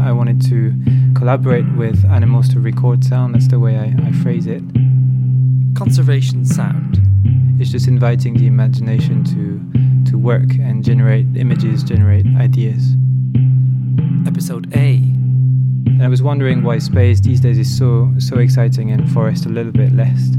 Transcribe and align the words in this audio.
I 0.00 0.12
wanted 0.12 0.40
to 0.48 0.74
collaborate 1.14 1.66
with 1.76 2.04
animals 2.06 2.48
to 2.50 2.60
record 2.60 3.04
sound. 3.04 3.34
That's 3.34 3.48
the 3.48 3.58
way 3.58 3.76
I, 3.76 3.94
I 4.06 4.12
phrase 4.12 4.46
it. 4.46 4.62
Conservation 5.74 6.44
sound. 6.44 6.98
It's 7.60 7.70
just 7.70 7.86
inviting 7.86 8.38
the 8.38 8.46
imagination 8.46 9.22
to, 9.24 10.10
to 10.10 10.16
work 10.16 10.54
and 10.54 10.82
generate 10.82 11.26
images, 11.36 11.82
generate 11.82 12.24
ideas. 12.38 12.94
Episode 14.26 14.74
A. 14.74 14.94
And 14.96 16.02
I 16.02 16.08
was 16.08 16.22
wondering 16.22 16.62
why 16.62 16.78
space 16.78 17.20
these 17.20 17.40
days 17.40 17.58
is 17.58 17.76
so 17.76 18.12
so 18.18 18.38
exciting 18.38 18.90
and 18.90 19.10
forest 19.12 19.44
a 19.44 19.50
little 19.50 19.72
bit 19.72 19.92
less. 19.92 20.30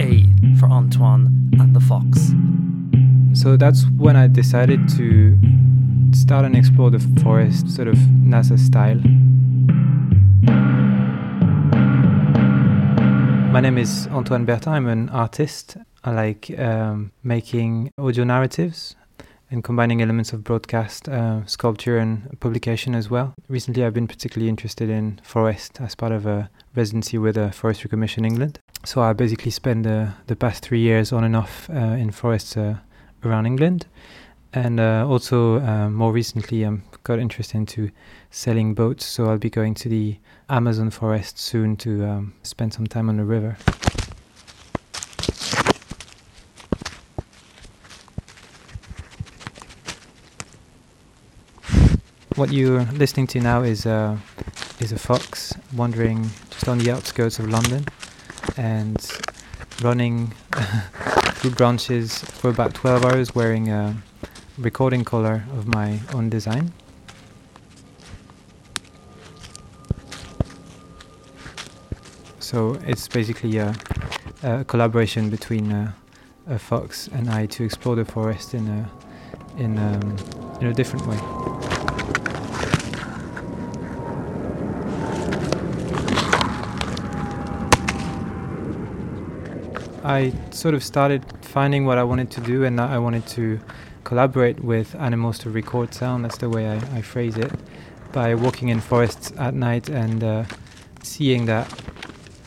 A 0.00 0.24
for 0.58 0.66
Antoine 0.66 1.52
and 1.60 1.74
the 1.74 1.80
fox. 1.80 2.32
So 3.40 3.56
that's 3.56 3.86
when 3.90 4.16
I 4.16 4.26
decided 4.26 4.88
to 4.96 5.38
start 6.12 6.44
and 6.44 6.56
explore 6.56 6.90
the 6.90 7.00
forest, 7.22 7.68
sort 7.70 7.88
of 7.88 7.96
NASA 7.96 8.58
style. 8.58 9.00
My 13.52 13.60
name 13.60 13.78
is 13.78 14.06
Antoine 14.08 14.44
Bertin. 14.44 14.72
I'm 14.72 14.86
an 14.86 15.08
artist. 15.08 15.76
I 16.04 16.12
like 16.12 16.58
um, 16.58 17.12
making 17.22 17.92
audio 17.98 18.24
narratives 18.24 18.94
and 19.50 19.64
combining 19.64 20.02
elements 20.02 20.32
of 20.32 20.44
broadcast, 20.44 21.08
uh, 21.08 21.44
sculpture, 21.46 21.98
and 21.98 22.38
publication 22.40 22.94
as 22.94 23.08
well. 23.08 23.34
Recently, 23.48 23.84
I've 23.84 23.94
been 23.94 24.06
particularly 24.06 24.48
interested 24.48 24.90
in 24.90 25.20
forest 25.22 25.80
as 25.80 25.94
part 25.94 26.12
of 26.12 26.26
a 26.26 26.50
residency 26.74 27.18
with 27.18 27.36
the 27.36 27.50
Forestry 27.50 27.88
Commission 27.88 28.24
England. 28.24 28.58
So 28.84 29.02
I 29.02 29.12
basically 29.12 29.50
spent 29.50 29.84
the, 29.84 30.12
the 30.26 30.36
past 30.36 30.62
three 30.64 30.80
years 30.80 31.12
on 31.12 31.24
and 31.24 31.34
off 31.34 31.68
uh, 31.70 31.96
in 31.96 32.10
forests 32.10 32.56
uh, 32.56 32.76
around 33.24 33.46
England. 33.46 33.86
And 34.52 34.80
uh, 34.80 35.06
also, 35.06 35.60
uh, 35.60 35.90
more 35.90 36.12
recently, 36.12 36.62
I'm 36.62 36.82
got 37.04 37.18
interested 37.18 37.56
into 37.56 37.90
selling 38.30 38.74
boats. 38.74 39.04
So 39.06 39.26
I'll 39.26 39.38
be 39.38 39.50
going 39.50 39.74
to 39.74 39.88
the 39.88 40.16
Amazon 40.48 40.90
forest 40.90 41.38
soon 41.38 41.76
to 41.76 42.04
um, 42.04 42.34
spend 42.42 42.72
some 42.74 42.86
time 42.86 43.08
on 43.08 43.16
the 43.16 43.24
river. 43.24 43.56
What 52.36 52.52
you're 52.52 52.84
listening 52.92 53.26
to 53.28 53.40
now 53.40 53.62
is 53.62 53.84
uh, 53.84 54.16
is 54.78 54.92
a 54.92 54.98
fox 54.98 55.54
wandering 55.74 56.30
just 56.50 56.68
on 56.68 56.78
the 56.78 56.92
outskirts 56.92 57.40
of 57.40 57.48
London 57.48 57.84
and 58.56 58.96
running 59.82 60.28
through 61.34 61.50
branches 61.50 62.18
for 62.18 62.50
about 62.50 62.74
12 62.74 63.04
hours 63.04 63.34
wearing 63.34 63.70
a 63.70 63.96
recording 64.58 65.04
collar 65.04 65.44
of 65.52 65.68
my 65.68 66.00
own 66.12 66.28
design. 66.28 66.72
So 72.40 72.76
it's 72.84 73.06
basically 73.06 73.58
a, 73.58 73.74
a 74.42 74.64
collaboration 74.64 75.30
between 75.30 75.70
a, 75.70 75.94
fox 76.58 77.08
and 77.08 77.28
I 77.28 77.44
to 77.44 77.62
explore 77.62 77.94
the 77.94 78.06
forest 78.06 78.54
in 78.54 78.66
a 78.68 78.90
in 79.62 79.76
um, 79.78 80.16
in 80.62 80.68
a 80.68 80.72
different 80.72 81.06
way. 81.06 81.18
I 90.02 90.32
sort 90.52 90.74
of 90.74 90.82
started 90.82 91.22
finding 91.42 91.84
what 91.84 91.98
I 91.98 92.02
wanted 92.04 92.30
to 92.30 92.40
do, 92.40 92.64
and 92.64 92.80
I 92.80 92.98
wanted 92.98 93.26
to 93.26 93.60
collaborate 94.08 94.64
with 94.64 94.94
animals 94.94 95.38
to 95.38 95.50
record 95.50 95.92
sound. 95.92 96.24
That's 96.24 96.38
the 96.38 96.48
way 96.48 96.66
I, 96.66 96.76
I 96.96 97.02
phrase 97.02 97.36
it. 97.36 97.52
By 98.10 98.34
walking 98.34 98.70
in 98.70 98.80
forests 98.80 99.32
at 99.36 99.52
night 99.52 99.90
and 99.90 100.24
uh, 100.24 100.44
seeing 101.02 101.44
that, 101.44 101.66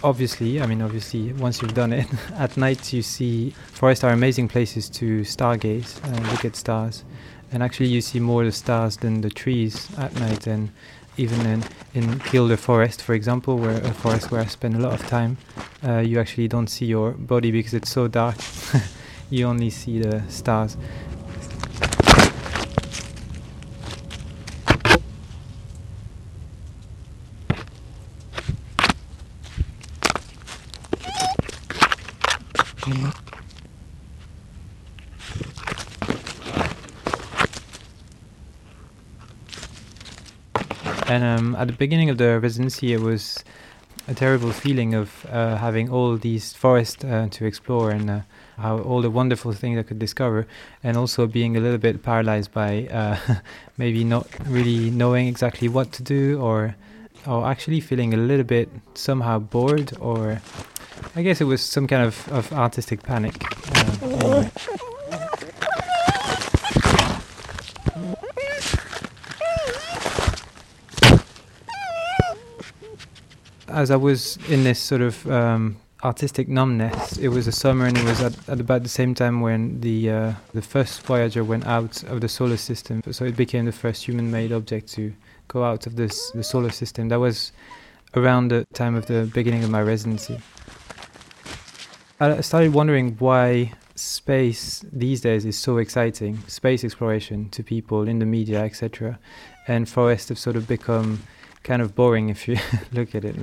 obviously, 0.04 0.60
I 0.60 0.66
mean, 0.66 0.82
obviously, 0.82 1.34
once 1.34 1.62
you've 1.62 1.76
done 1.76 1.94
it, 1.94 2.08
at 2.34 2.58
night 2.58 2.92
you 2.92 3.04
see 3.04 3.52
forests 3.74 4.04
are 4.04 4.12
amazing 4.12 4.48
places 4.48 4.90
to 4.90 5.22
stargaze 5.22 6.04
and 6.04 6.28
look 6.32 6.46
at 6.46 6.56
stars. 6.56 7.04
And 7.52 7.62
actually, 7.62 7.90
you 7.90 8.02
see 8.02 8.20
more 8.20 8.44
the 8.44 8.52
stars 8.52 8.98
than 8.98 9.22
the 9.22 9.30
trees 9.30 9.88
at 10.00 10.16
night. 10.16 10.48
And 10.48 10.72
even 11.18 11.40
in, 11.46 11.64
in 11.94 12.06
Kielder 12.22 12.58
Forest, 12.58 13.04
for 13.04 13.14
example, 13.14 13.60
where 13.60 13.78
a 13.84 13.94
forest 13.94 14.32
where 14.32 14.42
I 14.42 14.46
spend 14.48 14.76
a 14.78 14.80
lot 14.80 15.00
of 15.00 15.06
time, 15.06 15.38
uh, 15.84 16.00
you 16.00 16.20
actually 16.20 16.48
don't 16.48 16.70
see 16.70 16.88
your 16.88 17.12
body 17.12 17.52
because 17.52 17.76
it's 17.76 17.92
so 17.92 18.08
dark. 18.08 18.38
you 19.30 19.46
only 19.46 19.70
see 19.70 20.00
the 20.00 20.24
stars. 20.28 20.76
And 41.08 41.24
um, 41.26 41.56
at 41.58 41.68
the 41.68 41.74
beginning 41.74 42.10
of 42.10 42.18
the 42.18 42.40
residency, 42.40 42.94
it 42.94 43.02
was 43.02 43.44
a 44.08 44.14
terrible 44.14 44.52
feeling 44.52 44.94
of 44.94 45.26
uh, 45.30 45.58
having 45.58 45.90
all 45.90 46.16
these 46.16 46.54
forests 46.54 47.04
uh, 47.04 47.28
to 47.32 47.46
explore 47.46 47.92
and 47.92 48.10
uh, 48.10 48.20
how 48.58 48.80
all 48.80 49.02
the 49.02 49.10
wonderful 49.10 49.52
things 49.52 49.78
I 49.78 49.84
could 49.84 50.00
discover, 50.00 50.48
and 50.84 50.96
also 50.98 51.28
being 51.28 51.58
a 51.58 51.60
little 51.60 51.78
bit 51.78 52.02
paralyzed 52.02 52.54
by 52.54 52.88
uh, 52.88 53.18
maybe 53.78 54.04
not 54.04 54.28
really 54.48 54.90
knowing 54.90 55.28
exactly 55.28 55.68
what 55.68 55.92
to 55.94 56.04
do, 56.04 56.40
or 56.40 56.76
or 57.28 57.46
actually 57.46 57.82
feeling 57.82 58.14
a 58.14 58.18
little 58.18 58.46
bit 58.46 58.70
somehow 58.94 59.38
bored, 59.40 59.92
or 60.00 60.42
I 61.14 61.24
guess 61.24 61.42
it 61.42 61.46
was 61.46 61.62
some 61.62 61.88
kind 61.88 62.04
of, 62.04 62.32
of 62.32 62.54
artistic 62.54 63.04
panic. 63.04 63.36
Uh, 64.02 64.48
as 73.68 73.92
I 73.92 73.98
was 73.98 74.38
in 74.50 74.64
this 74.64 74.80
sort 74.80 75.02
of 75.02 75.30
um, 75.30 75.78
artistic 76.02 76.48
numbness, 76.48 77.18
it 77.18 77.28
was 77.28 77.46
a 77.46 77.52
summer, 77.52 77.88
and 77.88 77.98
it 77.98 78.06
was 78.06 78.22
at, 78.22 78.50
at 78.50 78.60
about 78.62 78.84
the 78.84 78.90
same 78.90 79.14
time 79.14 79.42
when 79.42 79.82
the 79.82 80.10
uh, 80.10 80.34
the 80.54 80.62
first 80.62 81.02
Voyager 81.02 81.44
went 81.44 81.66
out 81.66 82.04
of 82.04 82.22
the 82.22 82.30
solar 82.30 82.58
system. 82.58 83.02
So 83.12 83.26
it 83.26 83.36
became 83.36 83.66
the 83.66 83.72
first 83.74 84.06
human-made 84.06 84.54
object 84.54 84.88
to 84.94 85.14
go 85.50 85.66
out 85.66 85.88
of 85.88 85.98
this 85.98 86.32
the 86.32 86.44
solar 86.44 86.72
system. 86.72 87.10
That 87.10 87.20
was 87.20 87.52
around 88.16 88.48
the 88.48 88.66
time 88.74 88.96
of 88.96 89.08
the 89.08 89.30
beginning 89.34 89.64
of 89.64 89.70
my 89.70 89.82
residency. 89.82 90.40
I 92.22 92.42
started 92.42 92.76
wondering 92.76 93.16
why 93.18 93.74
space 93.96 94.86
these 94.94 95.22
days 95.22 95.44
is 95.44 95.58
so 95.58 95.80
exciting, 95.80 96.38
space 96.46 96.84
exploration 96.84 97.50
to 97.50 97.64
people 97.64 98.08
in 98.08 98.20
the 98.20 98.28
media, 98.28 98.62
etc. 98.64 99.18
And 99.68 99.90
forests 99.90 100.30
have 100.30 100.38
sort 100.38 100.56
of 100.56 100.68
become 100.68 101.24
kind 101.64 101.82
of 101.82 101.96
boring 101.96 102.30
if 102.30 102.48
you 102.48 102.60
look 102.92 103.16
at 103.16 103.26
it. 103.26 103.36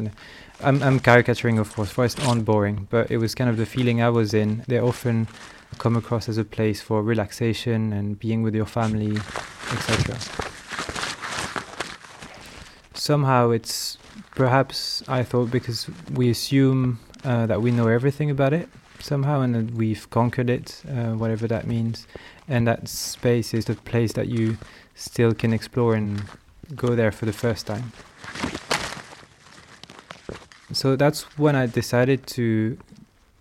I'm, 0.61 0.81
I'm 0.81 1.00
caricaturing, 1.00 1.59
of 1.59 1.75
course. 1.75 1.91
Forests 1.91 2.25
aren't 2.25 2.44
boring, 2.44 2.87
but 2.89 3.11
it 3.11 3.16
was 3.16 3.34
kind 3.34 3.50
of 3.50 3.56
the 3.56 3.66
feeling 3.66 4.00
I 4.00 4.11
was 4.11 4.33
in. 4.33 4.62
They 4.69 4.78
often 4.78 5.27
come 5.78 5.97
across 5.97 6.28
as 6.28 6.39
a 6.39 6.45
place 6.45 6.81
for 6.81 7.03
relaxation 7.03 7.93
and 7.93 8.16
being 8.16 8.45
with 8.45 8.55
your 8.55 8.66
family, 8.66 9.16
etc. 9.72 10.16
Somehow 12.95 13.50
it's 13.50 13.99
perhaps 14.37 15.03
I 15.09 15.25
thought 15.25 15.50
because 15.50 15.91
we 16.12 16.31
assume 16.31 17.00
uh, 17.24 17.46
that 17.46 17.60
we 17.62 17.70
know 17.70 17.88
everything 17.88 18.30
about 18.30 18.52
it 18.52 18.68
somehow 19.00 19.40
and 19.40 19.54
that 19.54 19.74
we've 19.74 20.08
conquered 20.10 20.50
it, 20.50 20.82
uh, 20.88 21.12
whatever 21.12 21.46
that 21.46 21.66
means, 21.66 22.06
and 22.48 22.66
that 22.66 22.88
space 22.88 23.54
is 23.54 23.66
the 23.66 23.74
place 23.74 24.12
that 24.14 24.28
you 24.28 24.58
still 24.94 25.32
can 25.32 25.52
explore 25.52 25.94
and 25.94 26.22
go 26.74 26.94
there 26.94 27.12
for 27.12 27.26
the 27.26 27.32
first 27.32 27.66
time. 27.66 27.92
So 30.72 30.97
that's 30.97 31.22
when 31.38 31.56
I 31.56 31.66
decided 31.66 32.26
to 32.28 32.78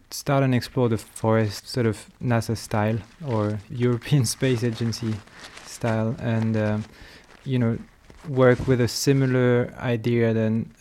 start 0.09 0.43
and 0.43 0.55
explore 0.55 0.87
the 0.87 0.97
forest 0.97 1.67
sort 1.67 1.85
of 1.85 2.09
NASA 2.23 2.55
style 2.55 2.99
or 3.25 3.59
European 3.69 4.25
Space 4.25 4.63
Agency 4.63 5.15
style 5.65 6.15
and 6.19 6.55
uh, 6.55 6.77
you 7.43 7.59
know 7.59 7.77
work 8.29 8.67
with 8.67 8.79
a 8.81 8.87
similar 8.87 9.73
idea 9.77 10.33
than 10.33 10.71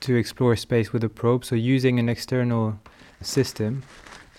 to 0.00 0.16
explore 0.16 0.56
space 0.56 0.92
with 0.92 1.04
a 1.04 1.08
probe 1.08 1.44
so 1.44 1.54
using 1.54 1.98
an 1.98 2.08
external 2.08 2.78
system 3.20 3.82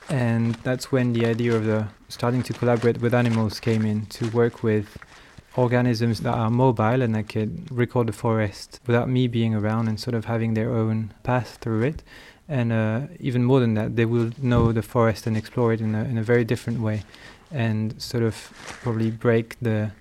and 0.10 0.56
that's 0.56 0.92
when 0.92 1.14
the 1.14 1.26
idea 1.26 1.56
of 1.56 1.66
the 1.66 1.88
starting 2.08 2.42
to 2.44 2.54
collaborate 2.54 3.00
with 3.00 3.14
animals 3.14 3.60
came 3.60 3.86
in 3.86 4.06
to 4.08 4.30
work 4.30 4.64
with 4.64 4.98
organisms 5.56 6.22
that 6.22 6.34
are 6.34 6.50
mobile 6.50 7.02
and 7.02 7.14
that 7.16 7.28
can 7.28 7.68
record 7.70 8.08
the 8.08 8.14
forest 8.14 8.80
without 8.88 9.10
me 9.10 9.28
being 9.28 9.54
around 9.54 9.88
and 9.88 10.00
sort 10.00 10.16
of 10.16 10.26
having 10.26 10.54
their 10.54 10.72
own 10.72 11.14
path 11.24 11.58
through 11.62 11.84
it. 11.84 12.04
And 12.48 12.72
uh, 12.72 13.02
even 13.20 13.44
more 13.44 13.60
than 13.60 13.76
that, 13.76 13.96
they 13.96 14.06
will 14.06 14.32
know 14.42 14.72
the 14.72 14.82
forest 14.82 15.28
and 15.28 15.38
explore 15.38 15.74
it 15.74 15.82
in 15.82 15.94
a, 15.94 16.04
in 16.04 16.18
a 16.18 16.24
very 16.24 16.44
different 16.44 16.80
way 16.80 17.04
and 17.52 18.00
sort 18.02 18.24
of 18.24 18.36
probably 18.84 19.12
break 19.12 19.58
the 19.60 19.92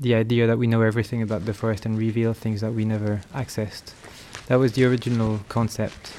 the 0.00 0.14
idea 0.14 0.48
that 0.48 0.58
we 0.58 0.66
know 0.66 0.82
everything 0.82 1.22
about 1.22 1.44
the 1.44 1.54
forest 1.54 1.86
and 1.86 1.96
reveal 1.96 2.32
things 2.32 2.60
that 2.60 2.72
we 2.72 2.84
never 2.84 3.20
accessed. 3.34 3.92
That 4.52 4.58
was 4.58 4.72
the 4.72 4.84
original 4.84 5.40
concept. 5.48 6.12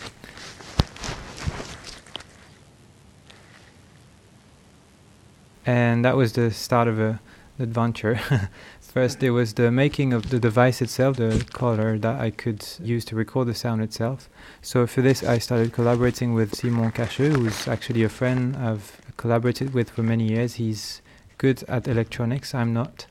And 5.68 6.04
that 6.04 6.18
was 6.18 6.34
the 6.34 6.50
start 6.50 6.88
of 6.88 7.00
a, 7.00 7.20
adventure. 7.60 8.20
First, 8.82 9.20
there 9.20 9.34
was 9.34 9.54
the 9.54 9.70
making 9.70 10.14
of 10.14 10.32
the 10.32 10.40
device 10.40 10.82
itself, 10.82 11.18
the 11.18 11.46
collar 11.54 12.00
that 12.00 12.20
I 12.20 12.32
could 12.32 12.66
use 12.82 13.06
to 13.06 13.16
record 13.16 13.50
the 13.50 13.54
sound 13.54 13.84
itself. 13.84 14.28
So 14.64 14.88
for 14.88 15.04
this, 15.04 15.24
I 15.24 15.38
started 15.38 15.72
collaborating 15.72 16.34
with 16.34 16.56
Simon 16.56 16.92
Cacheux, 16.92 17.36
who's 17.36 17.68
actually 17.68 18.02
a 18.02 18.10
friend 18.10 18.56
I've 18.56 19.00
collaborated 19.16 19.76
with 19.76 19.92
for 19.92 20.02
many 20.02 20.30
years. 20.30 20.56
He's 20.56 21.04
good 21.38 21.64
at 21.68 21.88
electronics. 21.88 22.56
I'm 22.56 22.74
not. 22.74 23.06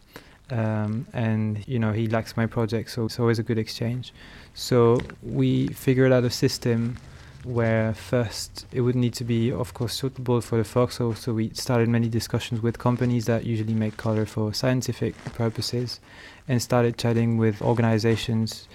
Um, 0.52 1.06
and 1.14 1.66
you 1.66 1.78
know 1.78 1.92
he 1.92 2.06
likes 2.06 2.36
my 2.36 2.46
project, 2.46 2.90
so 2.90 3.06
it's 3.06 3.18
always 3.18 3.38
a 3.38 3.42
good 3.42 3.58
exchange. 3.58 4.12
So 4.54 5.00
we 5.22 5.68
figured 5.68 6.12
out 6.12 6.24
a 6.24 6.30
system 6.30 6.98
where 7.44 7.94
first 7.94 8.66
it 8.70 8.82
would 8.82 8.94
need 8.94 9.14
to 9.14 9.24
be, 9.24 9.50
of 9.50 9.72
course, 9.74 9.94
suitable 9.94 10.40
for 10.40 10.58
the 10.58 10.64
foxhole. 10.64 11.14
So 11.14 11.32
we 11.32 11.50
started 11.54 11.88
many 11.88 12.08
discussions 12.08 12.62
with 12.62 12.78
companies 12.78 13.24
that 13.26 13.44
usually 13.46 13.74
make 13.74 13.96
collar 13.96 14.26
for 14.26 14.52
scientific 14.52 15.16
purposes, 15.24 16.00
and 16.46 16.60
started 16.60 16.98
chatting 16.98 17.38
with 17.38 17.62
organizations 17.62 18.68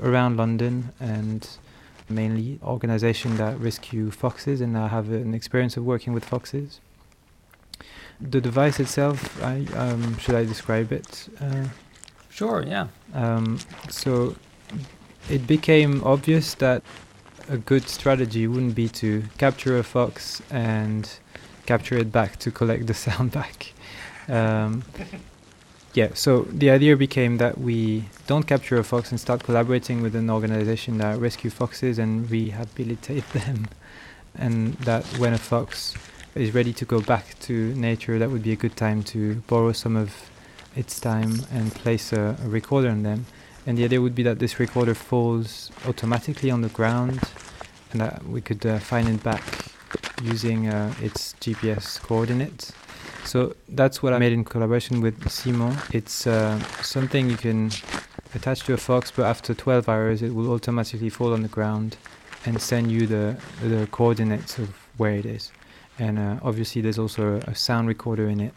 around 0.00 0.36
London 0.36 0.90
and 1.00 1.48
mainly 2.08 2.58
organizations 2.62 3.38
that 3.38 3.58
rescue 3.58 4.10
foxes 4.10 4.60
and 4.60 4.76
I 4.76 4.88
have 4.88 5.10
an 5.10 5.34
experience 5.34 5.76
of 5.76 5.84
working 5.84 6.12
with 6.12 6.24
foxes. 6.24 6.80
The 8.20 8.40
device 8.40 8.80
itself, 8.80 9.42
I, 9.42 9.66
um, 9.76 10.18
should 10.18 10.34
I 10.34 10.44
describe 10.44 10.92
it? 10.92 11.28
Uh, 11.40 11.66
sure, 12.30 12.64
yeah. 12.66 12.88
Um, 13.12 13.58
so 13.88 14.36
it 15.28 15.46
became 15.46 16.02
obvious 16.04 16.54
that 16.54 16.82
a 17.48 17.58
good 17.58 17.88
strategy 17.88 18.46
wouldn't 18.46 18.74
be 18.74 18.88
to 18.88 19.24
capture 19.38 19.78
a 19.78 19.82
fox 19.82 20.40
and 20.50 21.10
capture 21.66 21.96
it 21.96 22.12
back 22.12 22.38
to 22.38 22.50
collect 22.50 22.86
the 22.86 22.94
sound 23.06 23.32
back. 23.32 23.72
Um, 24.28 24.84
yeah, 25.94 26.08
so 26.14 26.42
the 26.50 26.70
idea 26.70 26.96
became 26.96 27.36
that 27.38 27.58
we 27.58 28.06
don't 28.26 28.44
capture 28.44 28.78
a 28.78 28.84
fox 28.84 29.10
and 29.10 29.20
start 29.20 29.44
collaborating 29.44 30.02
with 30.02 30.16
an 30.16 30.28
organization 30.28 30.98
that 30.98 31.18
rescue 31.18 31.50
foxes 31.50 31.98
and 31.98 32.28
rehabilitate 32.30 33.28
them. 33.32 33.68
And 34.36 34.74
that 34.78 35.04
when 35.18 35.32
a 35.32 35.38
fox 35.38 35.94
is 36.34 36.54
ready 36.54 36.72
to 36.72 36.84
go 36.84 37.00
back 37.00 37.38
to 37.40 37.74
nature, 37.74 38.18
that 38.18 38.30
would 38.30 38.42
be 38.42 38.52
a 38.52 38.56
good 38.56 38.76
time 38.76 39.02
to 39.04 39.36
borrow 39.46 39.72
some 39.72 39.96
of 39.96 40.30
its 40.74 40.98
time 40.98 41.42
and 41.52 41.72
place 41.74 42.12
a, 42.12 42.36
a 42.44 42.48
recorder 42.48 42.88
on 42.88 43.02
them. 43.02 43.26
And 43.66 43.78
the 43.78 43.84
idea 43.84 44.00
would 44.00 44.14
be 44.14 44.22
that 44.24 44.38
this 44.40 44.58
recorder 44.58 44.94
falls 44.94 45.70
automatically 45.86 46.50
on 46.50 46.60
the 46.60 46.68
ground 46.68 47.20
and 47.92 48.00
that 48.00 48.26
we 48.26 48.40
could 48.40 48.66
uh, 48.66 48.78
find 48.78 49.08
it 49.08 49.22
back 49.22 49.42
using 50.22 50.68
uh, 50.68 50.92
its 51.00 51.34
GPS 51.40 52.00
coordinates. 52.00 52.72
So 53.24 53.54
that's 53.68 54.02
what 54.02 54.12
I 54.12 54.18
made 54.18 54.32
in 54.32 54.44
collaboration 54.44 55.00
with 55.00 55.30
Simon. 55.30 55.76
It's 55.92 56.26
uh, 56.26 56.58
something 56.82 57.30
you 57.30 57.36
can 57.36 57.70
attach 58.34 58.60
to 58.64 58.74
a 58.74 58.76
fox, 58.76 59.10
but 59.10 59.24
after 59.24 59.54
12 59.54 59.88
hours, 59.88 60.22
it 60.22 60.34
will 60.34 60.52
automatically 60.52 61.08
fall 61.08 61.32
on 61.32 61.42
the 61.42 61.48
ground 61.48 61.96
and 62.44 62.60
send 62.60 62.90
you 62.90 63.06
the 63.06 63.36
the 63.62 63.86
coordinates 63.90 64.58
of 64.58 64.68
where 64.98 65.14
it 65.14 65.24
is. 65.24 65.50
And 65.98 66.18
uh, 66.18 66.40
obviously, 66.42 66.82
there's 66.82 66.98
also 66.98 67.40
a, 67.46 67.54
sound 67.54 67.86
recorder 67.86 68.28
in 68.28 68.40
it, 68.40 68.54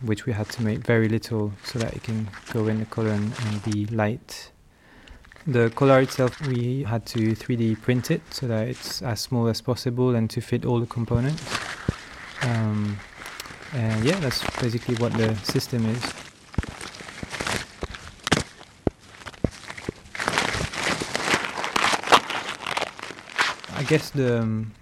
which 0.00 0.24
we 0.24 0.32
had 0.32 0.48
to 0.50 0.62
make 0.62 0.78
very 0.78 1.08
little 1.08 1.52
so 1.64 1.78
that 1.78 1.94
it 1.94 2.02
can 2.02 2.28
go 2.52 2.66
in 2.68 2.78
the 2.78 2.86
collar 2.86 3.10
and, 3.10 3.32
and 3.46 3.62
be 3.64 3.86
light. 3.86 4.50
The 5.46 5.70
collar 5.70 6.00
itself, 6.00 6.40
we 6.46 6.84
had 6.84 7.04
to 7.06 7.34
3D 7.34 7.80
print 7.82 8.10
it 8.10 8.22
so 8.30 8.46
that 8.46 8.68
it's 8.68 9.02
as 9.02 9.20
small 9.20 9.46
as 9.48 9.60
possible 9.60 10.14
and 10.14 10.28
to 10.30 10.40
fit 10.40 10.64
all 10.64 10.80
the 10.80 10.86
components. 10.86 11.42
Um, 12.42 12.98
and 13.72 14.04
yeah, 14.04 14.18
that's 14.20 14.42
basically 14.60 14.96
what 14.96 15.12
the 15.12 15.34
system 15.36 15.86
is. 15.86 16.02
I 23.76 23.82
guess 23.84 24.10
the 24.10 24.42
um, 24.42 24.72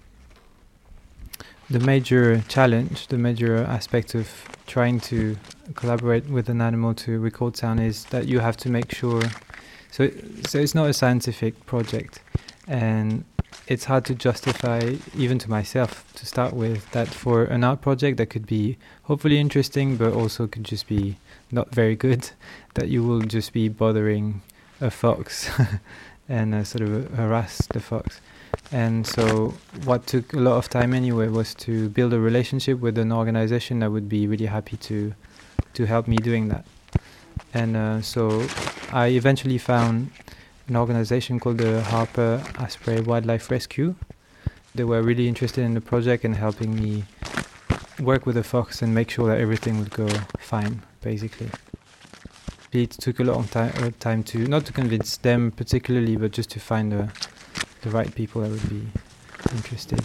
the 1.69 1.79
major 1.79 2.41
challenge, 2.47 3.07
the 3.07 3.17
major 3.17 3.57
aspect 3.57 4.15
of 4.15 4.29
trying 4.65 4.99
to 4.99 5.37
collaborate 5.75 6.27
with 6.29 6.49
an 6.49 6.61
animal 6.61 6.93
to 6.95 7.19
record 7.19 7.55
sound 7.55 7.79
is 7.79 8.05
that 8.05 8.27
you 8.27 8.39
have 8.39 8.57
to 8.57 8.69
make 8.69 8.93
sure. 8.93 9.21
So, 9.91 10.09
so 10.47 10.59
it's 10.59 10.75
not 10.75 10.89
a 10.89 10.93
scientific 10.93 11.65
project, 11.65 12.21
and 12.67 13.23
it's 13.67 13.85
hard 13.85 14.05
to 14.05 14.15
justify 14.15 14.95
even 15.15 15.37
to 15.39 15.49
myself 15.49 16.11
to 16.15 16.25
start 16.25 16.53
with 16.53 16.89
that 16.91 17.07
for 17.07 17.43
an 17.45 17.63
art 17.63 17.81
project 17.81 18.17
that 18.17 18.27
could 18.27 18.45
be 18.45 18.77
hopefully 19.03 19.39
interesting 19.39 19.95
but 19.95 20.13
also 20.13 20.47
could 20.47 20.63
just 20.63 20.87
be 20.87 21.17
not 21.51 21.73
very 21.73 21.95
good 21.95 22.29
that 22.73 22.89
you 22.89 23.03
will 23.03 23.21
just 23.21 23.53
be 23.53 23.69
bothering 23.69 24.41
a 24.81 24.89
fox 24.89 25.49
and 26.29 26.55
uh, 26.55 26.63
sort 26.63 26.83
of 26.83 27.11
harass 27.15 27.67
the 27.73 27.79
fox 27.79 28.21
and 28.71 29.05
so 29.05 29.53
what 29.83 30.05
took 30.07 30.33
a 30.33 30.39
lot 30.39 30.57
of 30.57 30.69
time 30.69 30.93
anyway 30.93 31.27
was 31.27 31.53
to 31.55 31.89
build 31.89 32.13
a 32.13 32.19
relationship 32.19 32.79
with 32.79 32.97
an 32.97 33.11
organization 33.11 33.79
that 33.79 33.91
would 33.91 34.07
be 34.07 34.27
really 34.27 34.45
happy 34.45 34.77
to 34.77 35.13
to 35.73 35.85
help 35.85 36.07
me 36.07 36.15
doing 36.17 36.47
that 36.49 36.65
and 37.53 37.75
uh, 37.75 38.01
so 38.01 38.45
i 38.91 39.07
eventually 39.07 39.57
found 39.57 40.11
an 40.69 40.75
organization 40.75 41.39
called 41.39 41.57
the 41.57 41.81
Harper 41.81 42.43
Asprey 42.59 43.01
Wildlife 43.01 43.49
Rescue. 43.49 43.95
They 44.75 44.83
were 44.83 45.01
really 45.01 45.27
interested 45.27 45.63
in 45.63 45.73
the 45.73 45.81
project 45.81 46.23
and 46.23 46.35
helping 46.35 46.75
me 46.75 47.05
work 47.99 48.27
with 48.27 48.35
the 48.35 48.43
fox 48.43 48.81
and 48.81 48.93
make 48.93 49.09
sure 49.09 49.27
that 49.27 49.39
everything 49.39 49.79
would 49.79 49.89
go 49.89 50.07
fine, 50.39 50.83
basically. 51.01 51.49
It 52.71 52.91
took 52.91 53.19
a 53.19 53.23
long 53.23 53.47
time, 53.47 53.73
uh, 53.77 53.89
time 53.99 54.23
to 54.25 54.37
not 54.47 54.65
to 54.67 54.73
convince 54.73 55.17
them 55.17 55.51
particularly, 55.51 56.15
but 56.15 56.31
just 56.31 56.51
to 56.51 56.59
find 56.59 56.91
the 56.91 57.11
the 57.81 57.89
right 57.89 58.13
people 58.13 58.41
that 58.41 58.51
would 58.51 58.69
be 58.69 58.87
interested. 59.55 60.03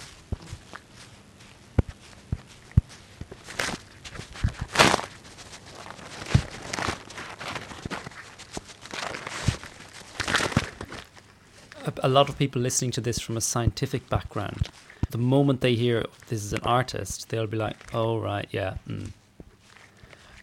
a 12.02 12.08
lot 12.08 12.28
of 12.28 12.38
people 12.38 12.60
listening 12.60 12.90
to 12.90 13.00
this 13.00 13.18
from 13.18 13.36
a 13.36 13.40
scientific 13.40 14.08
background, 14.10 14.68
the 15.10 15.18
moment 15.18 15.62
they 15.62 15.74
hear 15.74 16.04
this 16.28 16.44
is 16.44 16.52
an 16.52 16.60
artist, 16.62 17.30
they'll 17.30 17.46
be 17.46 17.56
like, 17.56 17.76
"Oh 17.94 18.18
right, 18.18 18.46
yeah." 18.50 18.74
Mm. 18.86 19.10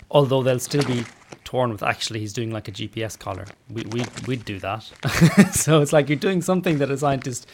Although 0.09 0.41
they'll 0.43 0.59
still 0.59 0.83
be 0.83 1.05
torn 1.51 1.69
with 1.69 1.83
actually 1.83 2.21
he's 2.21 2.31
doing 2.31 2.49
like 2.49 2.69
a 2.69 2.71
GPS 2.71 3.19
collar. 3.19 3.45
We 3.69 3.83
we 3.93 4.05
we'd 4.25 4.45
do 4.45 4.57
that. 4.59 4.83
so 5.63 5.81
it's 5.81 5.91
like 5.91 6.07
you're 6.07 6.25
doing 6.29 6.41
something 6.41 6.77
that 6.77 6.89
a 6.89 6.97
scientist 6.97 7.45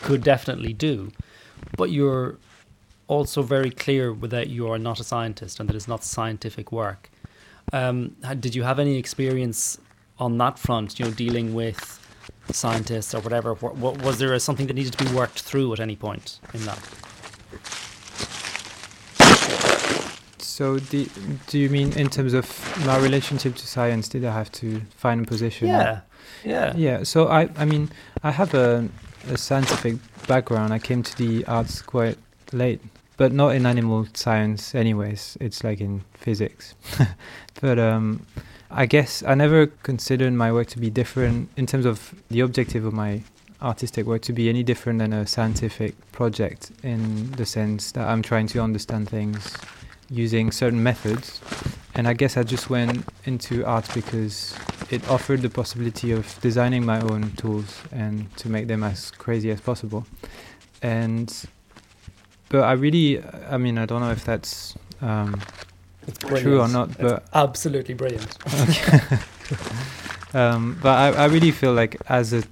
could 0.00 0.22
definitely 0.24 0.72
do, 0.72 1.12
but 1.76 1.90
you're 1.90 2.38
also 3.08 3.42
very 3.42 3.70
clear 3.70 4.14
that 4.14 4.48
you 4.48 4.70
are 4.72 4.78
not 4.78 5.00
a 5.00 5.04
scientist 5.04 5.60
and 5.60 5.68
that 5.68 5.76
it's 5.76 5.86
not 5.86 6.02
scientific 6.02 6.72
work. 6.72 7.10
Um, 7.74 8.16
did 8.44 8.54
you 8.54 8.62
have 8.62 8.78
any 8.78 8.96
experience 8.96 9.76
on 10.18 10.38
that 10.38 10.58
front? 10.58 10.98
You 10.98 11.04
know, 11.04 11.10
dealing 11.10 11.52
with 11.52 11.80
scientists 12.52 13.14
or 13.14 13.20
whatever? 13.20 13.52
What, 13.52 14.00
was 14.02 14.18
there 14.18 14.38
something 14.38 14.66
that 14.68 14.76
needed 14.80 14.94
to 14.96 15.04
be 15.04 15.12
worked 15.12 15.42
through 15.42 15.74
at 15.74 15.80
any 15.80 15.96
point 15.96 16.40
in 16.54 16.64
that? 16.64 16.80
So, 20.60 20.78
do, 20.78 21.06
do 21.46 21.58
you 21.58 21.70
mean 21.70 21.94
in 21.94 22.10
terms 22.10 22.34
of 22.34 22.44
my 22.84 22.98
relationship 22.98 23.54
to 23.54 23.66
science? 23.66 24.10
Did 24.10 24.26
I 24.26 24.32
have 24.34 24.52
to 24.60 24.82
find 24.94 25.24
a 25.24 25.26
position? 25.26 25.68
Yeah, 25.68 26.00
yeah, 26.44 26.74
yeah. 26.76 27.02
So 27.02 27.28
I, 27.28 27.48
I 27.56 27.64
mean, 27.64 27.88
I 28.22 28.30
have 28.30 28.52
a, 28.52 28.86
a 29.30 29.38
scientific 29.38 29.96
background. 30.28 30.74
I 30.74 30.78
came 30.78 31.02
to 31.02 31.16
the 31.16 31.46
arts 31.46 31.80
quite 31.80 32.18
late, 32.52 32.82
but 33.16 33.32
not 33.32 33.54
in 33.54 33.64
animal 33.64 34.06
science. 34.12 34.74
Anyways, 34.74 35.38
it's 35.40 35.64
like 35.64 35.80
in 35.80 36.04
physics. 36.12 36.74
but 37.62 37.78
um, 37.78 38.26
I 38.70 38.84
guess 38.84 39.22
I 39.22 39.34
never 39.36 39.66
considered 39.66 40.34
my 40.34 40.52
work 40.52 40.66
to 40.74 40.78
be 40.78 40.90
different 40.90 41.48
in 41.56 41.64
terms 41.64 41.86
of 41.86 42.14
the 42.28 42.40
objective 42.40 42.84
of 42.84 42.92
my 42.92 43.22
artistic 43.62 44.04
work 44.04 44.20
to 44.22 44.34
be 44.34 44.50
any 44.50 44.62
different 44.62 44.98
than 44.98 45.14
a 45.14 45.26
scientific 45.26 45.94
project 46.12 46.70
in 46.82 47.30
the 47.32 47.46
sense 47.46 47.92
that 47.92 48.06
I'm 48.06 48.20
trying 48.20 48.46
to 48.48 48.60
understand 48.60 49.08
things 49.08 49.56
using 50.10 50.50
certain 50.50 50.82
methods. 50.82 51.40
And 51.94 52.06
I 52.06 52.12
guess 52.14 52.36
I 52.36 52.42
just 52.42 52.70
went 52.70 53.04
into 53.24 53.64
art 53.64 53.88
because 53.94 54.54
it 54.90 55.08
offered 55.08 55.42
the 55.42 55.50
possibility 55.50 56.12
of 56.12 56.40
designing 56.40 56.84
my 56.84 57.00
own 57.00 57.32
tools 57.32 57.80
and 57.92 58.34
to 58.38 58.48
make 58.48 58.68
them 58.68 58.82
as 58.82 59.10
crazy 59.10 59.50
as 59.50 59.60
possible. 59.60 60.06
And 60.82 61.32
but 62.48 62.64
I 62.64 62.72
really, 62.72 63.22
I 63.48 63.58
mean, 63.58 63.78
I 63.78 63.86
don't 63.86 64.00
know 64.00 64.10
if 64.10 64.24
that's 64.24 64.76
um, 65.00 65.40
true 66.18 66.60
or 66.60 66.68
not, 66.68 66.88
It's 66.90 66.98
but 66.98 67.24
absolutely 67.32 67.94
brilliant. 67.94 68.36
um, 70.34 70.78
but 70.82 71.16
I, 71.16 71.24
I 71.24 71.24
really 71.26 71.52
feel 71.52 71.72
like 71.72 71.96
as 72.08 72.32
a 72.32 72.42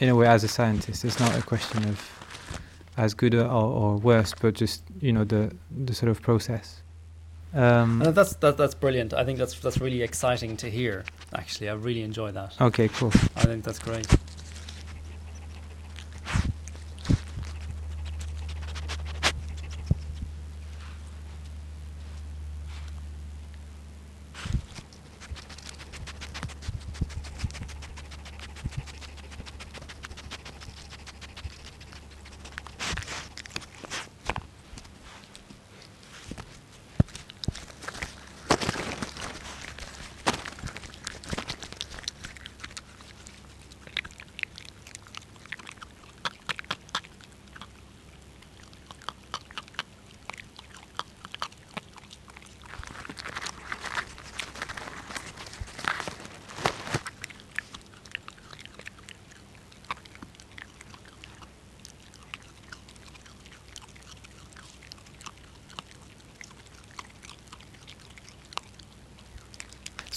in 0.00 0.08
a 0.08 0.16
way 0.16 0.26
as 0.26 0.44
a 0.44 0.48
scientist 0.48 1.04
it's 1.04 1.18
not 1.18 1.36
a 1.36 1.42
question 1.42 1.84
of 1.88 2.17
as 2.98 3.14
good 3.14 3.34
or, 3.34 3.46
or 3.46 3.96
worse 3.96 4.34
but 4.40 4.54
just 4.54 4.82
you 5.00 5.12
know 5.12 5.24
the 5.24 5.50
the 5.84 5.94
sort 5.94 6.10
of 6.10 6.20
process 6.20 6.82
um, 7.54 8.02
And 8.02 8.14
that's 8.14 8.34
that, 8.36 8.58
that's 8.58 8.74
brilliant. 8.74 9.14
I 9.14 9.24
think 9.24 9.38
that's 9.38 9.58
that's 9.58 9.80
really 9.80 10.02
exciting 10.02 10.58
to 10.58 10.68
hear. 10.68 11.04
Actually, 11.34 11.70
I 11.70 11.72
really 11.72 12.02
enjoy 12.02 12.30
that. 12.32 12.52
okay 12.60 12.88
cool 12.88 13.10
I 13.36 13.44
think 13.44 13.64
that's 13.64 13.78
great. 13.78 14.06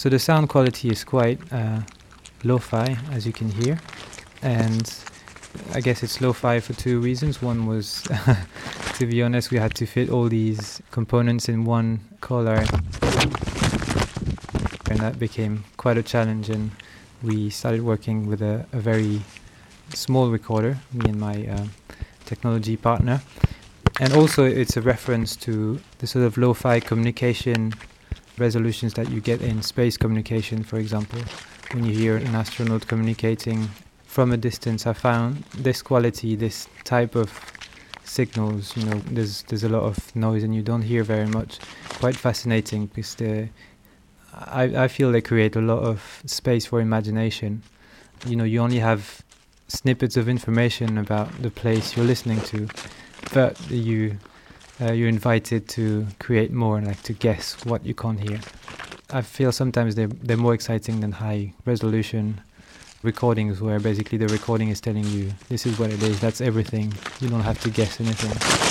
So 0.02 0.08
the 0.08 0.18
sound 0.18 0.48
quality 0.48 0.88
is 0.88 1.04
quite 1.04 1.38
uh, 1.52 1.78
lo-fi 2.42 2.98
as 3.12 3.24
you 3.24 3.32
can 3.32 3.48
hear. 3.48 3.78
And 4.42 4.92
I 5.74 5.80
guess 5.80 6.02
it's 6.02 6.20
lo-fi 6.20 6.58
for 6.58 6.72
two 6.72 6.98
reasons. 6.98 7.40
One 7.40 7.66
was 7.68 8.02
to 8.94 9.06
be 9.06 9.22
honest 9.22 9.52
we 9.52 9.58
had 9.58 9.76
to 9.76 9.86
fit 9.86 10.10
all 10.10 10.28
these 10.28 10.82
components 10.90 11.48
in 11.48 11.64
one 11.64 12.00
collar 12.20 12.64
and 14.90 14.98
that 14.98 15.20
became 15.20 15.62
quite 15.76 15.96
a 15.98 16.02
challenge. 16.02 16.50
And 16.50 16.72
we 17.22 17.48
started 17.48 17.82
working 17.82 18.26
with 18.26 18.42
a, 18.42 18.66
a 18.72 18.80
very 18.80 19.22
small 19.94 20.30
recorder 20.30 20.78
me 20.92 21.10
and 21.10 21.20
my 21.20 21.46
uh, 21.46 21.66
technology 22.24 22.76
partner. 22.76 23.22
And 24.00 24.12
also 24.14 24.42
it's 24.42 24.76
a 24.76 24.82
reference 24.82 25.36
to 25.46 25.78
the 25.98 26.08
sort 26.08 26.24
of 26.24 26.36
lo-fi 26.36 26.80
communication 26.80 27.72
resolutions 28.38 28.94
that 28.94 29.10
you 29.10 29.20
get 29.20 29.42
in 29.42 29.62
space 29.62 29.96
communication 29.96 30.62
for 30.62 30.78
example. 30.78 31.20
When 31.72 31.84
you 31.84 31.92
hear 31.92 32.16
an 32.16 32.34
astronaut 32.34 32.86
communicating 32.86 33.68
from 34.12 34.30
a 34.30 34.36
distance 34.36 34.86
i 34.86 34.92
found 34.92 35.42
this 35.56 35.80
quality 35.80 36.36
this 36.36 36.68
type 36.84 37.14
of 37.14 37.32
signals 38.04 38.76
you 38.76 38.84
know 38.84 39.00
there's 39.10 39.42
there's 39.44 39.64
a 39.64 39.68
lot 39.70 39.84
of 39.84 40.14
noise 40.14 40.42
and 40.42 40.54
you 40.54 40.62
don't 40.62 40.82
hear 40.82 41.02
very 41.02 41.26
much. 41.26 41.58
Quite 42.00 42.16
fascinating 42.16 42.86
because 42.86 43.14
they 43.14 43.50
I, 44.34 44.84
I 44.84 44.88
feel 44.88 45.12
they 45.12 45.22
create 45.22 45.56
a 45.56 45.60
lot 45.60 45.82
of 45.82 46.22
space 46.26 46.66
for 46.66 46.80
imagination. 46.80 47.62
You 48.26 48.36
know 48.36 48.44
you 48.44 48.60
only 48.60 48.80
have 48.80 49.22
snippets 49.68 50.16
of 50.18 50.28
information 50.28 50.98
about 50.98 51.28
the 51.40 51.50
place 51.50 51.96
you're 51.96 52.04
listening 52.04 52.40
to 52.42 52.68
but 53.32 53.58
you 53.70 54.18
uh, 54.82 54.92
you're 54.92 55.08
invited 55.08 55.68
to 55.68 56.06
create 56.18 56.52
more 56.52 56.76
and 56.78 56.86
like 56.86 57.02
to 57.02 57.12
guess 57.12 57.64
what 57.64 57.84
you 57.86 57.94
can't 57.94 58.18
hear. 58.18 58.40
I 59.10 59.22
feel 59.22 59.52
sometimes 59.52 59.94
they're, 59.94 60.08
they're 60.08 60.36
more 60.36 60.54
exciting 60.54 61.00
than 61.00 61.12
high 61.12 61.52
resolution 61.64 62.40
recordings 63.02 63.60
where 63.60 63.80
basically 63.80 64.18
the 64.18 64.28
recording 64.28 64.68
is 64.70 64.80
telling 64.80 65.04
you 65.04 65.32
this 65.48 65.66
is 65.66 65.78
what 65.78 65.90
it 65.90 66.02
is 66.02 66.20
that's 66.20 66.40
everything. 66.40 66.92
You 67.20 67.28
don't 67.28 67.40
have 67.40 67.60
to 67.62 67.70
guess 67.70 68.00
anything 68.00 68.61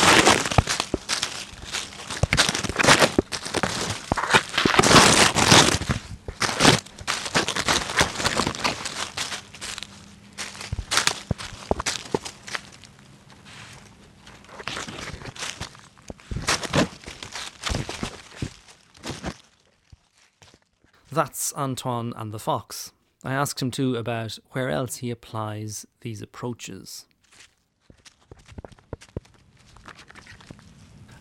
That's 21.12 21.54
Antoine 21.56 22.14
and 22.16 22.32
the 22.32 22.40
Fox. 22.40 22.94
I 23.22 23.34
asked 23.34 23.62
him 23.62 23.70
too 23.70 23.98
about 23.98 24.40
where 24.52 24.70
else 24.70 24.98
he 24.98 25.12
applies 25.12 25.86
these 26.00 26.22
approaches. 26.22 27.06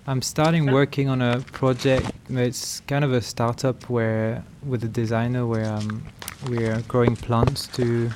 I'm 0.07 0.23
starting 0.23 0.71
working 0.71 1.09
on 1.09 1.21
a 1.21 1.41
project. 1.41 2.13
It's 2.29 2.81
kind 2.87 3.05
of 3.05 3.13
a 3.13 3.21
startup 3.21 3.91
where, 3.91 4.45
with 4.65 4.85
a 4.85 4.89
designer, 4.89 5.45
where 5.45 5.67
um, 5.67 6.05
we're 6.49 6.81
growing 6.83 7.17
plants 7.17 7.67
to 7.69 8.11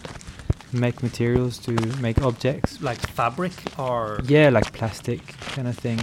make 0.72 1.02
materials 1.02 1.58
to 1.58 1.72
make 2.00 2.22
objects. 2.22 2.80
Like 2.80 2.98
fabric 2.98 3.52
or 3.78 4.20
Yeah, 4.26 4.50
like 4.50 4.72
plastic 4.72 5.26
kind 5.54 5.66
of 5.66 5.76
thing, 5.76 6.00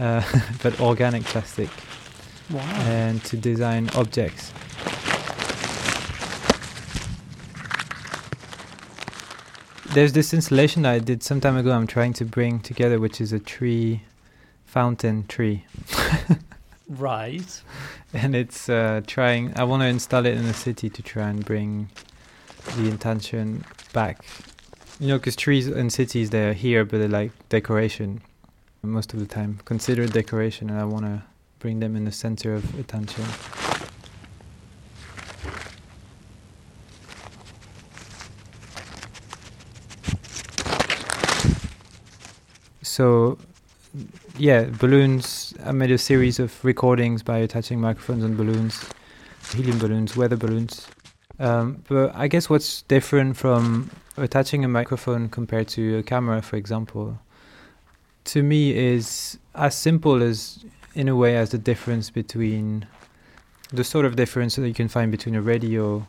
uh, 0.00 0.22
but 0.62 0.80
organic 0.80 1.24
plastic, 1.24 1.68
wow. 2.50 2.62
and 2.86 3.22
to 3.24 3.36
design 3.36 3.90
objects. 3.94 4.52
There's 9.92 10.12
this 10.12 10.34
installation 10.34 10.82
that 10.82 10.92
I 10.92 10.98
did 10.98 11.22
some 11.22 11.40
time 11.40 11.56
ago. 11.56 11.72
I'm 11.72 11.86
trying 11.86 12.12
to 12.14 12.24
bring 12.24 12.60
together, 12.60 13.00
which 13.00 13.20
is 13.20 13.32
a 13.32 13.38
tree 13.38 14.02
fountain 14.66 15.26
tree. 15.26 15.64
right. 16.88 17.62
and 18.12 18.36
it's 18.36 18.68
uh, 18.68 19.00
trying. 19.06 19.58
I 19.58 19.64
want 19.64 19.82
to 19.82 19.86
install 19.86 20.26
it 20.26 20.34
in 20.34 20.46
the 20.46 20.54
city 20.54 20.90
to 20.90 21.02
try 21.02 21.28
and 21.28 21.44
bring 21.44 21.88
the 22.76 22.88
intention 22.88 23.64
back. 23.92 24.24
You 25.00 25.08
know, 25.08 25.18
because 25.18 25.36
trees 25.36 25.68
in 25.68 25.90
cities 25.90 26.30
they're 26.30 26.52
here, 26.52 26.84
but 26.84 26.98
they're 26.98 27.08
like 27.08 27.32
decoration 27.48 28.20
most 28.82 29.12
of 29.12 29.20
the 29.20 29.26
time, 29.26 29.60
considered 29.64 30.12
decoration, 30.12 30.70
and 30.70 30.78
I 30.78 30.84
want 30.84 31.04
to 31.04 31.22
bring 31.58 31.80
them 31.80 31.96
in 31.96 32.04
the 32.04 32.12
center 32.12 32.54
of 32.54 32.78
attention. 32.78 33.24
So 42.98 43.38
yeah, 44.36 44.64
balloons. 44.64 45.54
I 45.64 45.70
made 45.70 45.92
a 45.92 45.98
series 45.98 46.40
of 46.40 46.64
recordings 46.64 47.22
by 47.22 47.38
attaching 47.38 47.80
microphones 47.80 48.24
on 48.24 48.34
balloons, 48.34 48.84
helium 49.52 49.78
balloons, 49.78 50.16
weather 50.16 50.34
balloons. 50.36 50.88
Um, 51.38 51.84
but 51.88 52.12
I 52.16 52.26
guess 52.26 52.50
what's 52.50 52.82
different 52.82 53.36
from 53.36 53.92
attaching 54.16 54.64
a 54.64 54.68
microphone 54.68 55.28
compared 55.28 55.68
to 55.76 55.98
a 55.98 56.02
camera, 56.02 56.42
for 56.42 56.56
example, 56.56 57.20
to 58.24 58.42
me 58.42 58.76
is 58.76 59.38
as 59.54 59.76
simple 59.76 60.20
as, 60.20 60.64
in 60.96 61.06
a 61.06 61.14
way, 61.14 61.36
as 61.36 61.50
the 61.50 61.58
difference 61.58 62.10
between 62.10 62.84
the 63.72 63.84
sort 63.84 64.06
of 64.06 64.16
difference 64.16 64.56
that 64.56 64.66
you 64.66 64.74
can 64.74 64.88
find 64.88 65.12
between 65.12 65.36
a 65.36 65.40
radio 65.40 66.04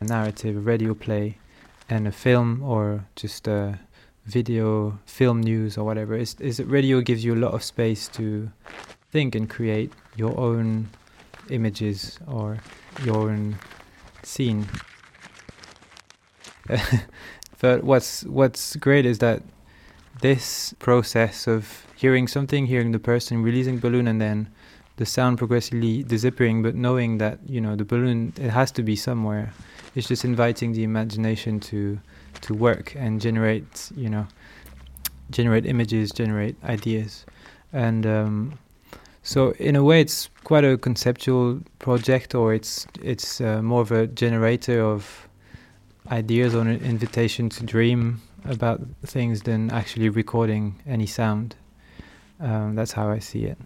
a 0.00 0.04
narrative, 0.04 0.56
a 0.56 0.60
radio 0.60 0.92
play, 0.92 1.38
and 1.88 2.08
a 2.08 2.12
film 2.12 2.64
or 2.64 3.04
just 3.14 3.46
a 3.46 3.78
video, 4.24 4.98
film 5.06 5.40
news 5.40 5.76
or 5.76 5.84
whatever 5.84 6.16
is 6.16 6.36
is 6.40 6.56
that 6.58 6.66
radio 6.66 7.00
gives 7.00 7.24
you 7.24 7.34
a 7.34 7.40
lot 7.40 7.54
of 7.54 7.62
space 7.62 8.08
to 8.08 8.50
think 9.10 9.34
and 9.34 9.50
create 9.50 9.92
your 10.16 10.38
own 10.38 10.88
images 11.50 12.18
or 12.26 12.58
your 13.04 13.30
own 13.30 13.58
scene. 14.22 14.68
but 17.60 17.82
what's 17.84 18.24
what's 18.24 18.76
great 18.76 19.04
is 19.04 19.18
that 19.18 19.42
this 20.20 20.74
process 20.78 21.46
of 21.46 21.86
hearing 21.96 22.28
something, 22.28 22.66
hearing 22.66 22.92
the 22.92 22.98
person 22.98 23.42
releasing 23.42 23.78
balloon, 23.78 24.06
and 24.06 24.20
then 24.20 24.48
the 24.96 25.06
sound 25.06 25.38
progressively 25.38 26.02
disappearing, 26.02 26.62
but 26.62 26.74
knowing 26.74 27.18
that 27.18 27.38
you 27.46 27.60
know 27.60 27.74
the 27.74 27.84
balloon 27.84 28.32
it 28.36 28.50
has 28.50 28.70
to 28.72 28.82
be 28.82 28.96
somewhere. 28.96 29.52
It's 29.94 30.08
just 30.08 30.24
inviting 30.24 30.72
the 30.72 30.84
imagination 30.84 31.60
to 31.60 31.98
to 32.42 32.54
work 32.54 32.94
and 32.96 33.20
generate 33.20 33.90
you 33.96 34.08
know 34.08 34.26
generate 35.30 35.66
images 35.66 36.10
generate 36.12 36.56
ideas 36.64 37.24
and 37.72 38.06
um, 38.06 38.58
So 39.22 39.52
in 39.52 39.76
a 39.76 39.84
way, 39.84 40.00
it's 40.00 40.28
quite 40.42 40.64
a 40.64 40.76
conceptual 40.76 41.60
project, 41.78 42.34
or 42.34 42.52
it's 42.52 42.86
it's 43.00 43.40
uh, 43.40 43.62
more 43.62 43.80
of 43.80 43.92
a 43.92 44.08
generator 44.08 44.82
of 44.82 45.28
ideas 46.10 46.54
or 46.54 46.62
an 46.62 46.84
invitation 46.84 47.48
to 47.50 47.64
dream 47.64 48.20
about 48.44 48.80
things 49.06 49.42
than 49.42 49.70
actually 49.70 50.08
recording 50.08 50.82
any 50.86 51.06
sound. 51.06 51.54
Um, 52.40 52.74
that's 52.74 52.92
how 52.92 53.08
I 53.08 53.20
see 53.20 53.44
it. 53.44 53.58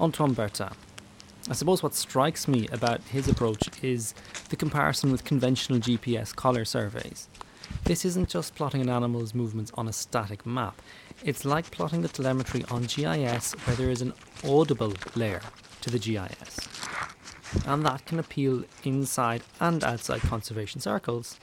Antoine 0.00 0.32
Bertin. 0.34 0.72
I 1.48 1.54
suppose 1.54 1.82
what 1.82 1.94
strikes 1.94 2.46
me 2.46 2.68
about 2.70 3.00
his 3.02 3.26
approach 3.28 3.68
is 3.82 4.14
the 4.50 4.56
comparison 4.56 5.10
with 5.10 5.24
conventional 5.24 5.80
GPS 5.80 6.34
collar 6.34 6.64
surveys. 6.64 7.28
This 7.84 8.04
isn't 8.04 8.28
just 8.28 8.54
plotting 8.54 8.80
an 8.80 8.88
animal's 8.88 9.34
movements 9.34 9.72
on 9.74 9.88
a 9.88 9.92
static 9.92 10.46
map, 10.46 10.80
it's 11.24 11.44
like 11.44 11.70
plotting 11.70 12.02
the 12.02 12.08
telemetry 12.08 12.64
on 12.70 12.82
GIS 12.84 13.52
where 13.64 13.76
there 13.76 13.90
is 13.90 14.02
an 14.02 14.12
audible 14.46 14.92
layer 15.16 15.40
to 15.80 15.90
the 15.90 15.98
GIS. 15.98 16.68
And 17.66 17.84
that 17.84 18.06
can 18.06 18.18
appeal 18.18 18.64
inside 18.84 19.42
and 19.58 19.82
outside 19.82 20.20
conservation 20.20 20.80
circles 20.80 21.38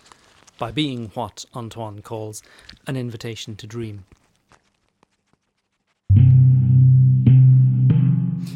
by 0.57 0.71
being 0.71 1.12
what 1.13 1.45
Antoine 1.53 2.01
calls 2.01 2.41
an 2.88 2.95
invitation 2.95 3.55
to 3.57 3.67
dream. 3.67 4.05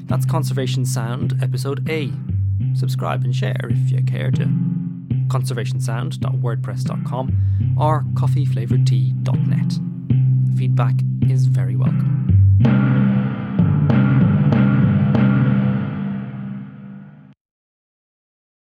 That's 0.10 0.26
Conservation 0.26 0.84
Sound, 0.86 1.38
Episode 1.42 1.88
A. 1.88 2.12
Subscribe 2.74 3.24
and 3.24 3.34
share 3.36 3.70
if 3.70 3.92
you 3.92 4.04
care 4.04 4.32
to. 4.32 4.46
conservationsound.wordpress.com 5.28 7.76
or 7.78 8.02
coffeeflavoredtea.net. 8.16 10.58
Feedback 10.58 10.96
is 11.30 11.46
very 11.46 11.76
welcome. 11.76 12.29